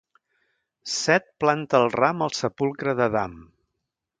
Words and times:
Set 0.93 1.27
planta 1.45 1.81
el 1.81 1.85
ram 1.99 2.25
al 2.29 2.33
sepulcre 2.39 2.97
d'Adam. 3.01 3.37